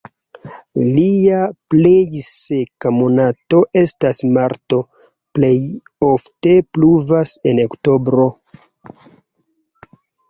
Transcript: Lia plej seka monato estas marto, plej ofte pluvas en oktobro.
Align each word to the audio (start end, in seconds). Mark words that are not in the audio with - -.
Lia 0.93 1.41
plej 1.73 2.21
seka 2.29 2.91
monato 2.95 3.59
estas 3.81 4.21
marto, 4.39 4.79
plej 5.39 5.53
ofte 6.09 6.57
pluvas 6.79 7.35
en 7.53 7.63
oktobro. 7.67 8.27